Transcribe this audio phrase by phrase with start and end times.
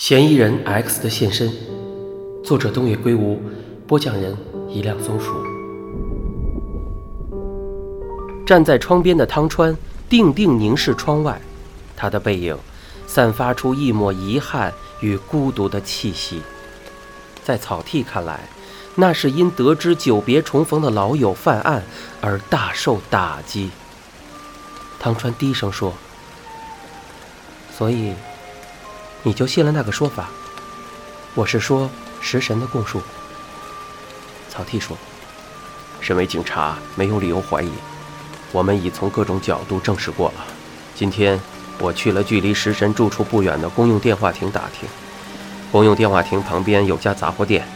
[0.00, 1.52] 嫌疑人 X 的现身，
[2.42, 3.38] 作者东野圭吾，
[3.86, 4.34] 播讲人
[4.66, 5.34] 一辆松鼠。
[8.46, 9.76] 站在窗边的汤川
[10.08, 11.38] 定定凝视窗外，
[11.98, 12.56] 他的背影
[13.06, 16.40] 散发出一抹遗憾与孤独的气息。
[17.44, 18.40] 在草剃看来，
[18.94, 21.82] 那是因得知久别重逢的老友犯案
[22.22, 23.70] 而大受打击。
[24.98, 25.92] 汤川低声说
[27.70, 28.14] ：“所以。”
[29.22, 30.30] 你就信了那个说法？
[31.34, 33.02] 我是说食神的供述。
[34.48, 34.96] 草剃说
[36.00, 37.70] ：“身为警察，没有理由怀疑。
[38.50, 40.44] 我们已从各种角度证实过了。
[40.94, 41.38] 今天
[41.78, 44.88] 我去了距离食神住处不远的公用电话亭打听，
[45.70, 47.66] 公用电话亭旁边有家杂货店，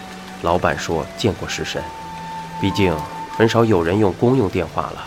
[0.43, 1.83] 老板说见过食神。
[2.59, 2.97] 毕竟
[3.37, 5.07] 很少有人用公用电话了，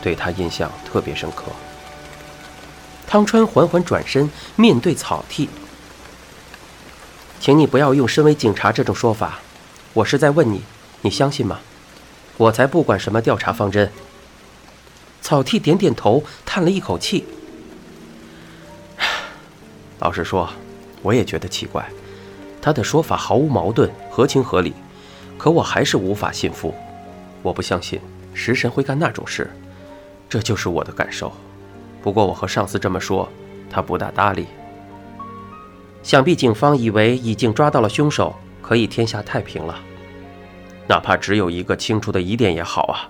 [0.00, 1.46] 对他印象特别深刻。”
[3.06, 5.50] 汤川缓缓转身面对草剃。
[7.42, 9.40] 请你不要用“身为警察”这种说法，
[9.94, 10.62] 我是在问你，
[11.00, 11.58] 你相信吗？
[12.36, 13.90] 我才不管什么调查方针。
[15.20, 17.24] 草剃点点头，叹了一口气。
[19.98, 20.48] 老实说，
[21.02, 21.84] 我也觉得奇怪，
[22.60, 24.72] 他的说法毫无矛盾，合情合理，
[25.36, 26.72] 可我还是无法信服。
[27.42, 28.00] 我不相信
[28.32, 29.50] 食神会干那种事，
[30.28, 31.32] 这就是我的感受。
[32.04, 33.28] 不过我和上司这么说，
[33.68, 34.46] 他不大搭理。
[36.02, 39.78] 想必警方以为已经抓到了凶手，可以天下太平了。
[40.88, 43.06] 哪怕只有一个清楚的疑点也好啊，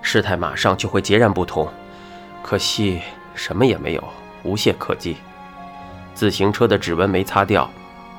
[0.00, 1.68] 事态马上就会截然不同。
[2.42, 3.00] 可惜
[3.34, 4.04] 什么也没有，
[4.42, 5.16] 无懈可击。
[6.14, 7.70] 自行车的指纹没擦掉，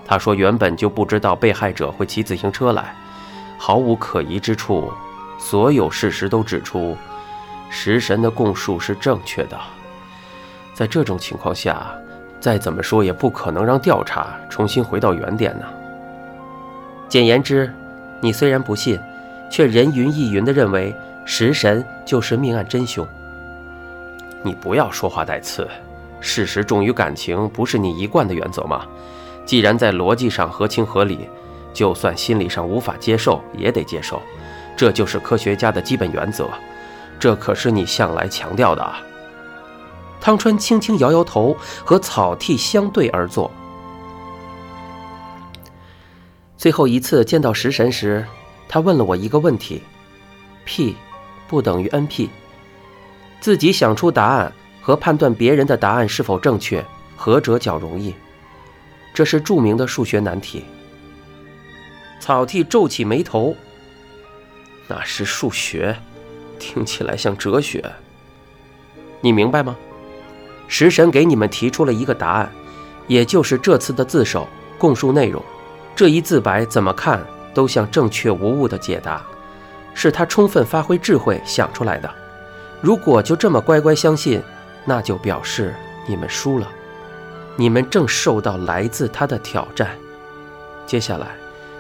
[0.06, 2.96] 他说原本就不知道被害者会骑自行车来，
[3.58, 4.94] 毫无可疑之处。
[5.40, 6.96] 所有事实都指出，
[7.70, 9.60] 食神的供述是正确的。
[10.74, 11.92] 在这种情况下。
[12.44, 15.66] 再怎么说也不可能让调查重新回到原点呢。
[17.08, 17.74] 简言之，
[18.20, 19.00] 你虽然不信，
[19.50, 23.08] 却人云亦云地认为食神就是命案真凶。
[24.42, 25.66] 你不要说话带刺，
[26.20, 28.86] 事实重于感情不是你一贯的原则吗？
[29.46, 31.30] 既然在逻辑上合情合理，
[31.74, 34.22] 就算心理上无法接受也得接受，
[34.76, 36.50] 这就是科学家的基本原则。
[37.18, 38.86] 这可是你向来强调的。
[40.24, 41.54] 汤川轻轻摇摇头，
[41.84, 43.52] 和草剃相对而坐。
[46.58, 48.26] 最后一次见到食神时，
[48.70, 49.82] 他问了我一个问题
[50.64, 50.96] ：P
[51.46, 52.30] 不等于 NP。
[53.42, 56.82] 自己想出答案和判断别人的答案是否正确，
[57.18, 58.16] 何者较容易？
[59.14, 60.64] 这是著名的数学难题。
[62.22, 63.54] 草剃皱起眉头
[64.88, 65.98] ：“那是数学，
[66.60, 67.84] 听起来像哲学。
[69.20, 69.76] 你明白吗？”
[70.68, 72.52] 食神给你们提出了一个答案，
[73.08, 74.48] 也就是这次的自首
[74.78, 75.44] 供述内容。
[75.96, 79.22] 这一自白怎么看都像正确无误的解答，
[79.94, 82.10] 是他充分发挥智慧想出来的。
[82.82, 84.42] 如果就这么乖乖相信，
[84.86, 85.76] 那就表示
[86.08, 86.68] 你们输了。
[87.56, 89.96] 你们正受到来自他的挑战。
[90.88, 91.36] 接下来，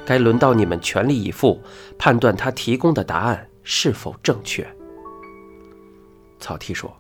[0.05, 1.59] 该轮到你们全力以赴
[1.97, 4.67] 判断他提供的答案是否正确。
[6.39, 6.95] 草剃说。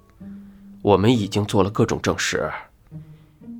[0.83, 2.51] 我们已经做了各种证实，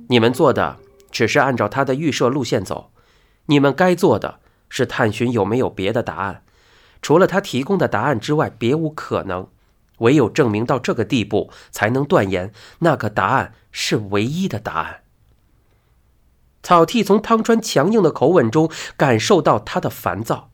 [0.08, 0.76] 你们做的
[1.10, 2.90] 只是按照他的预设路线走，
[3.46, 6.42] 你们该做的是探寻有没有别的答案，
[7.00, 9.48] 除了他提供的答案之外，别无可能。
[9.98, 15.02] 唯有证明到这个地步，才能断言那个答案是唯一的答案。
[16.62, 20.50] 草剃从汤川强硬的口吻中感受到他的烦躁，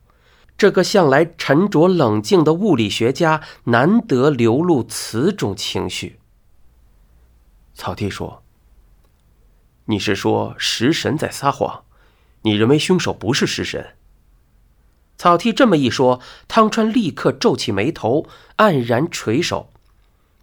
[0.55, 6.20] 这个向来沉着冷静的物理学家难得流露此种情绪。
[7.81, 8.43] 草剃说
[9.89, 11.83] ：“你是说食神在撒谎？
[12.43, 13.95] 你认为凶手不是食神？”
[15.17, 18.27] 草剃这么一说，汤川立刻皱起眉头，
[18.57, 19.71] 黯然垂首。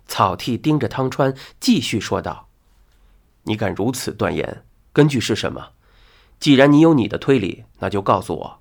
[0.09, 2.49] 草剃盯着汤川，继续说道
[3.47, 5.69] ：“你敢如此断言，根据是什么？
[6.41, 8.59] 既然你有你的推理，那就告诉我，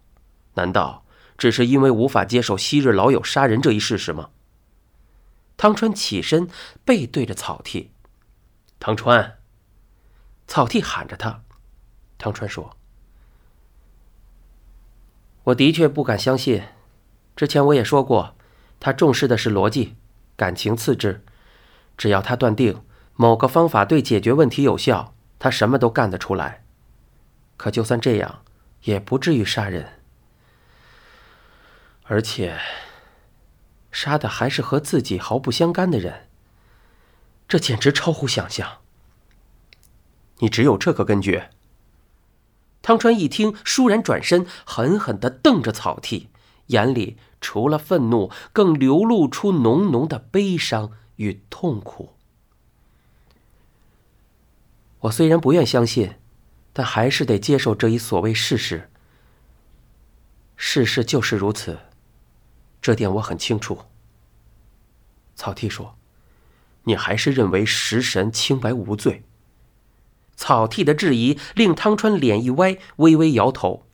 [0.54, 1.04] 难道
[1.36, 4.30] 只是因为无法接受昔日老友杀人这一事实吗？”
[5.58, 6.48] 汤川起身，
[6.86, 7.90] 背对着草剃。
[8.80, 9.38] 汤川，
[10.48, 11.42] 草剃喊着他。
[12.18, 12.78] 汤川说
[15.46, 16.64] ：“我的确不敢相信。
[17.36, 18.36] 之前我也说过，
[18.80, 19.96] 他重视的是逻辑，
[20.36, 21.24] 感情次之。
[21.98, 22.84] 只要他断定
[23.16, 26.64] 某个方法对解决问题有效，他什么都干得出来。
[27.58, 28.44] 可就算这样，
[28.84, 30.00] 也不至于杀人。
[32.04, 32.58] 而且，
[33.92, 36.27] 杀的还是和自己毫不相干的人。”
[37.48, 38.80] 这简直超乎想象！
[40.40, 41.44] 你只有这个根据？
[42.82, 46.30] 汤川一听，倏然转身，狠狠地瞪着草剃，
[46.68, 52.14] 眼里除了愤怒，更流露出浓浓的悲伤与痛苦。
[55.00, 56.16] 我虽然不愿相信，
[56.74, 58.90] 但还是得接受这一所谓事实。
[60.56, 61.80] 事实就是如此，
[62.82, 63.80] 这点我很清楚。
[65.36, 65.97] 草剃说
[66.88, 69.24] ：“你还是认为食神清白无罪？”
[70.36, 73.86] 草剃的质疑令汤川脸一歪，微微摇头：“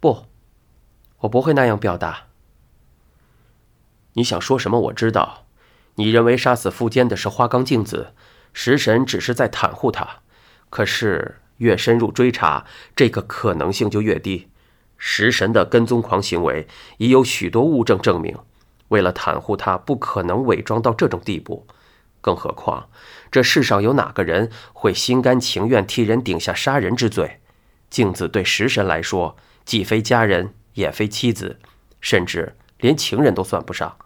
[0.00, 0.26] 不，
[1.18, 2.28] 我不会那样表达。
[4.14, 4.80] 你想说什么？
[4.80, 5.46] 我知道，
[5.96, 8.14] 你认为杀死富坚的是花冈镜子。”
[8.58, 10.20] 食神只是在袒护他，
[10.70, 12.64] 可是越深入追查，
[12.94, 14.48] 这个可能性就越低。
[14.96, 16.66] 食神的跟踪狂行为
[16.96, 18.34] 已有许多物证证明，
[18.88, 21.66] 为了袒护他，不可能伪装到这种地步。
[22.26, 22.88] 更何况，
[23.30, 27.38] 这世上有哪个人会心甘情愿替人顶下杀人之罪？
[27.88, 31.60] 镜子对食神来说，既非家人，也非妻子，
[32.00, 33.96] 甚至连情人都算不上。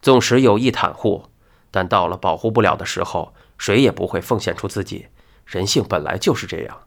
[0.00, 1.26] 纵使有意袒护，
[1.70, 3.34] 但到了保护不了的时候。
[3.58, 5.08] 谁也不会奉献出自己，
[5.44, 6.82] 人性本来就是这样。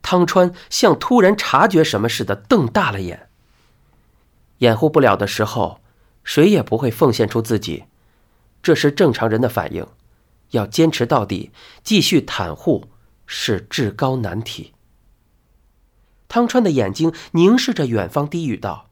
[0.00, 3.28] 汤川像突然察觉什么似的，瞪大了眼。
[4.58, 5.80] 掩护不了的时候，
[6.22, 7.86] 谁也不会奉献出自己，
[8.66, 9.86] 这是正常人的反应。
[10.50, 11.52] 要坚持到底，
[11.84, 12.90] 继续袒护，
[13.24, 14.74] 是至高难题。
[16.26, 18.90] 汤川的眼睛凝视着远方，低语道：“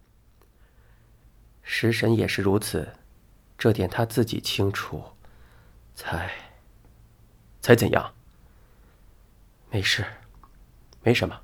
[1.65, 2.93] 食神也是如此，
[3.59, 5.03] 这点他自己清楚，
[5.97, 6.31] 才。”
[7.61, 8.15] 才怎样？
[9.73, 10.05] 没事，
[11.03, 11.41] 没什么。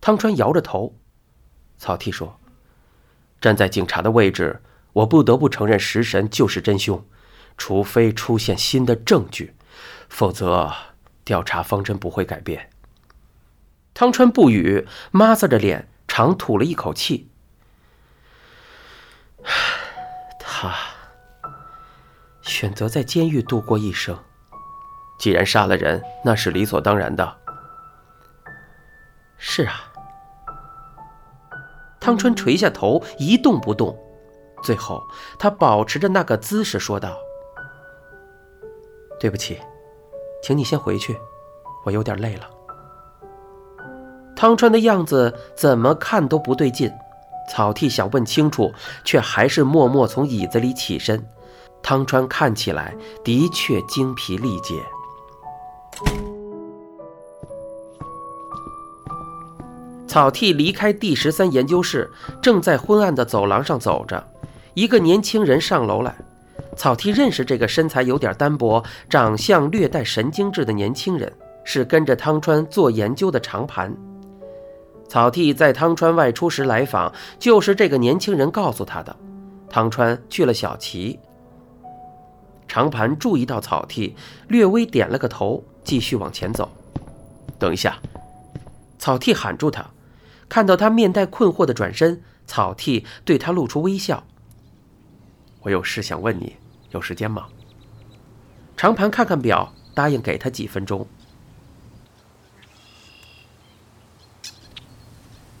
[0.00, 0.94] 汤川摇着头。
[1.76, 2.38] 草剃说
[3.42, 4.62] ：“站在警察的位置，
[4.92, 7.04] 我不得不承认食神就是真凶，
[7.56, 9.54] 除非出现新的证据，
[10.08, 10.72] 否则
[11.24, 12.70] 调查方针不会改变。”
[13.94, 17.30] 汤川不语，抹着脸，长吐了一口气。
[20.38, 20.74] 他
[22.42, 24.18] 选择在监狱度过一生。
[25.18, 27.38] 既然杀了人，那是理所当然的。
[29.38, 29.92] 是啊。
[31.98, 33.98] 汤川垂下头，一动不动。
[34.62, 37.18] 最后，他保持着那个姿势说道
[39.18, 39.58] ：“对不起，
[40.42, 41.16] 请你先回去，
[41.84, 42.50] 我有点累了。”
[44.36, 46.92] 汤川的样子怎么看都不对劲。
[47.48, 48.72] 草剃想问清楚，
[49.04, 51.24] 却还是默默从椅子里起身。
[51.80, 54.74] 汤川看起来的确精疲力竭。
[60.08, 62.10] 草剃离开第十三研究室，
[62.42, 64.26] 正在昏暗的走廊上走着。
[64.74, 66.16] 一个年轻人上楼来，
[66.76, 71.32] 草剃认识这个身材有点单薄、长相略带神经质的年轻人，
[71.64, 73.92] 是跟着汤川做研究的长盘。
[75.08, 79.16] 草剃在汤川外出时来访，就是这个年轻人告诉他的。
[79.68, 81.18] 汤川去了小旗。
[82.68, 84.14] 长盘注意到草剃，
[84.48, 85.64] 略微点了个头。
[85.84, 86.68] 继续往前走，
[87.60, 88.00] 等一下！
[88.98, 89.86] 草剃喊住他，
[90.48, 94.24] 看到他面带困惑的转身，草剃对他露出微笑。
[95.60, 96.56] 我有事想问你，
[96.90, 97.46] 有时间吗？
[98.76, 101.06] 长盘看看表，答应给他几分钟。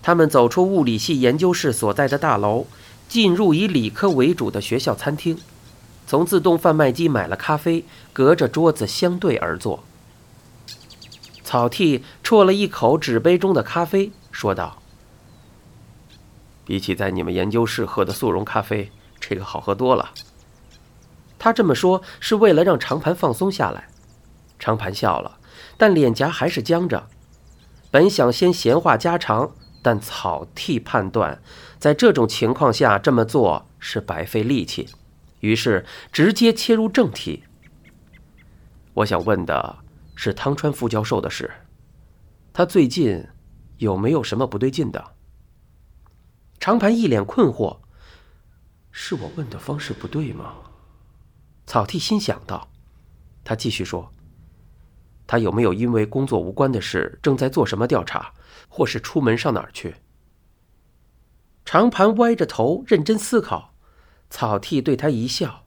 [0.02, 2.66] 他们走出物理系研究室所在的大楼，
[3.08, 5.38] 进入以理科为主的学校餐厅，
[6.06, 9.82] 从自动贩卖机买了咖啡，隔着桌子相对而坐。
[11.42, 14.82] 草剃啜了一口纸杯中的咖啡，说道
[16.66, 20.12] ：“比起在你们研究室喝的速溶咖啡，这个好喝多了。”
[21.46, 23.86] 他这么说是为了让长盘放松下来。
[24.58, 25.38] 长盘笑了，
[25.76, 27.06] 但脸颊还是僵着。
[27.88, 31.40] 本想先闲话家常，但草剃判断，
[31.78, 34.88] 在这种情况下这么做是白费力气，
[35.38, 37.44] 于是直接切入正题。
[38.94, 39.76] 我想问的。
[40.16, 41.48] 是汤川副教授的事，
[42.52, 43.24] 他最近
[43.76, 45.12] 有没有什么不对劲的？
[46.58, 47.78] 长盘一脸困惑，
[48.90, 50.54] 是我问的方式不对吗？
[51.66, 52.70] 草剃心想到，
[53.44, 54.12] 他继续说
[55.26, 58.32] ：“他有没有因为工作无关的事正在做什么调查，
[58.68, 59.96] 或是出门上哪儿去？”
[61.64, 63.74] 长盘歪着头认真思考，
[64.30, 65.64] 草剃对他一笑：“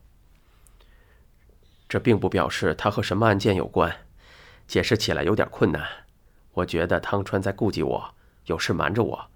[1.86, 3.94] 这并不表示他和什么案件有关。”
[4.66, 5.84] 解释起来有点困难，
[6.52, 8.14] 我觉得汤川在顾忌我，
[8.44, 9.30] 有事瞒着我。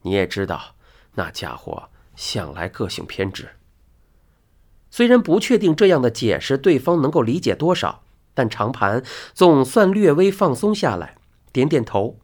[0.00, 0.74] 你也知道，
[1.12, 3.57] 那家伙向来个性偏执。
[4.90, 8.02] 虽然不确定这样的解释对方能够理解多少，
[8.34, 9.02] 但长盘
[9.34, 11.16] 总算略微放松下来，
[11.52, 12.18] 点点头，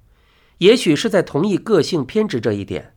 [0.59, 2.95] 也许是在同意个性偏执这一点。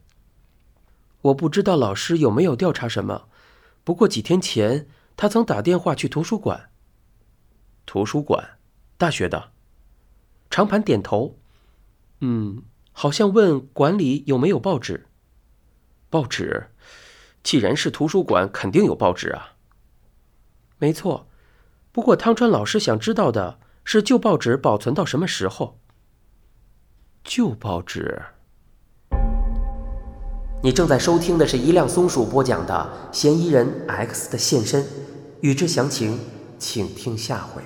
[1.22, 3.28] 我不知道老师有没有调查什么，
[3.84, 6.70] 不过几天前他曾打电话去图书馆。
[7.86, 8.58] 图书馆，
[8.98, 9.52] 大学的。
[10.50, 11.38] 长盘点头。
[12.22, 15.08] 嗯，好像问馆里有没有报纸。
[16.10, 16.68] 报纸，
[17.44, 19.57] 既然是图书馆，肯定有报纸啊。
[20.80, 21.28] 没错，
[21.92, 25.80] 不过汤川老师想知道的是旧报纸保存到什么时候。
[27.24, 28.22] 旧报纸。
[30.64, 34.84] 你正在收听的是一辆松鼠播讲的《嫌疑人 X 的现身》，
[35.42, 36.20] 与之详情，
[36.58, 37.62] 请听下回。